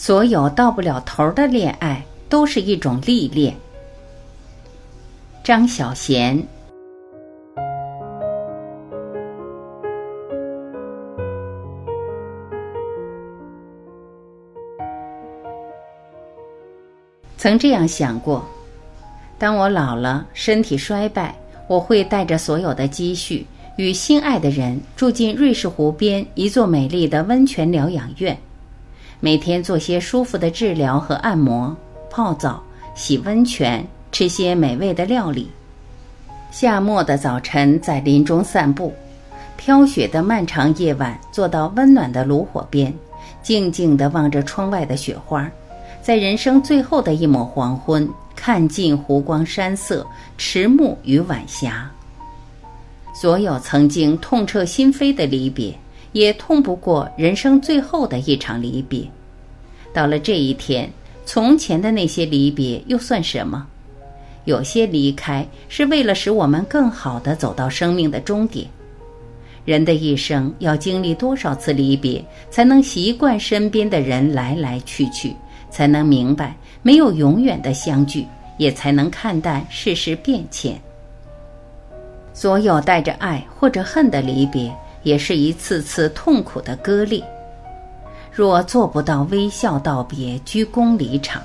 [0.00, 3.52] 所有到不了头的恋爱都是一种历练。
[5.42, 6.40] 张小娴。
[17.36, 18.44] 曾这样想过：
[19.36, 21.34] 当我老了，身体衰败，
[21.66, 23.44] 我会带着所有的积蓄，
[23.74, 28.38] 与心爱的人住进瑞士湖边一座美丽的温泉疗养院。
[29.20, 31.76] 每天做些舒服的治疗和按摩，
[32.08, 32.62] 泡澡、
[32.94, 35.50] 洗温泉，吃些美味的料理。
[36.52, 38.92] 夏末的早晨在林中散步，
[39.56, 42.94] 飘雪的漫长夜晚坐到温暖的炉火边，
[43.42, 45.50] 静静地望着窗外的雪花，
[46.00, 50.06] 在人生最后的一抹黄昏，看尽湖光山色、
[50.36, 51.90] 迟暮与晚霞。
[53.12, 55.76] 所有曾经痛彻心扉的离别。
[56.12, 59.02] 也痛不过人生最后的一场离别。
[59.92, 60.90] 到了这一天，
[61.24, 63.66] 从前的那些离别又算什么？
[64.44, 68.66] 有些离开是为了使我们更好的走到生命的终点。
[69.64, 75.36] 人的一生要经历多少次离别，才能习惯身边的人来来去去，
[75.70, 80.80] 才能明白没有永远的相聚，也才能看淡世事变迁。
[82.32, 84.74] 所有带着爱或者恨的离别。
[85.02, 87.22] 也是一次次痛苦的割裂。
[88.32, 91.42] 若做不到微笑道别、鞠躬离场，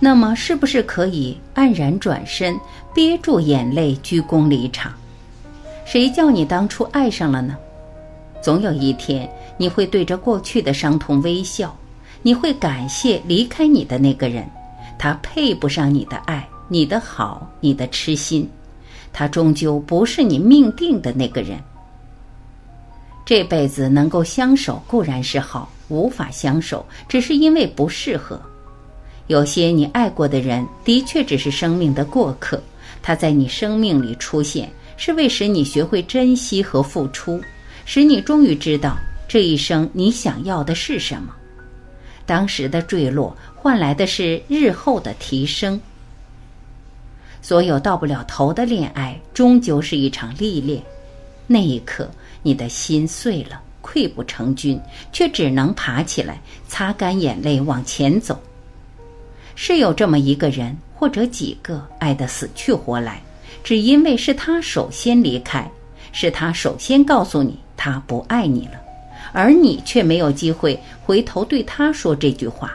[0.00, 2.58] 那么是不是可以黯然转身，
[2.92, 4.92] 憋住眼泪鞠躬离场？
[5.84, 7.56] 谁叫你当初爱上了呢？
[8.40, 11.76] 总有一天，你会对着过去的伤痛微笑，
[12.22, 14.44] 你会感谢离开你的那个人，
[14.98, 18.50] 他配不上你的爱、你的好、你的痴心，
[19.12, 21.56] 他终究不是你命定的那个人。
[23.32, 28.38] 这辈子能够相守固然是好，无法相守只是因为不适合。
[29.26, 32.62] 有些你爱过的人，的确只是生命的过客，
[33.00, 37.40] 他在你生命里出现，是为使你学会珍惜和付出，
[37.86, 41.34] 使你终于知道这一生你想要的是什么。
[42.26, 45.80] 当时的坠落换来的是日后的提升。
[47.40, 50.82] 所有到不了头的恋爱，终究是一场历练。
[51.46, 52.06] 那一刻。
[52.42, 54.80] 你的心碎了，溃不成军，
[55.12, 58.40] 却只能爬起来，擦干眼泪往前走。
[59.54, 63.22] 是有这么一个人，或者几个，爱得死去活来，
[63.62, 65.70] 只因为是他首先离开，
[66.10, 68.80] 是他首先告诉你他不爱你了，
[69.32, 72.72] 而你却没有机会回头对他说这句话。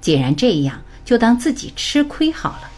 [0.00, 2.70] 既然这样，就当自己吃亏好了。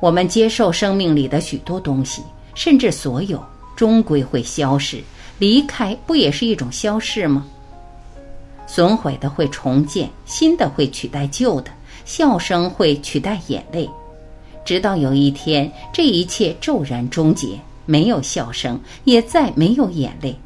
[0.00, 2.22] 我们接受生命里的许多东西，
[2.54, 3.44] 甚至所有。
[3.78, 5.00] 终归会消逝，
[5.38, 7.46] 离开不也是一种消逝吗？
[8.66, 11.70] 损毁的会重建，新的会取代旧的，
[12.04, 13.88] 笑声会取代眼泪，
[14.64, 17.50] 直到有一天，这一切骤然终结，
[17.86, 20.36] 没有笑声，也再没有眼泪。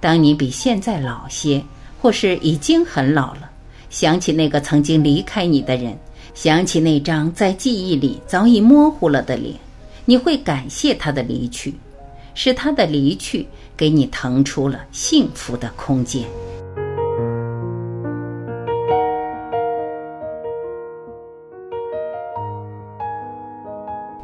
[0.00, 1.62] 当你比现在老些，
[2.00, 3.50] 或是已经很老了，
[3.90, 5.94] 想起那个曾经离开你的人，
[6.32, 9.54] 想起那张在记忆里早已模糊了的脸，
[10.06, 11.74] 你会感谢他的离去。
[12.40, 13.44] 是他的离去，
[13.76, 16.22] 给你腾出了幸福的空间。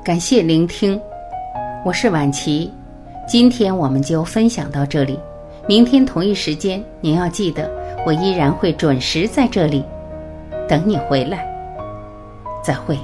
[0.04, 1.00] 感谢聆听，
[1.84, 2.72] 我是婉琪，
[3.26, 5.18] 今天我们就分享到这里，
[5.66, 7.68] 明天同一时间您要记得，
[8.06, 9.84] 我依然会准时在这里
[10.68, 11.44] 等你回来。
[12.62, 12.96] 再会。